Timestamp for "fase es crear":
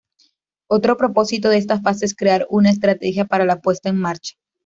1.79-2.47